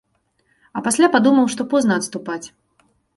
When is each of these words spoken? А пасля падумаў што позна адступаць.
А 0.79 0.81
пасля 0.87 1.09
падумаў 1.15 1.51
што 1.55 1.65
позна 1.73 1.99
адступаць. 2.01 2.41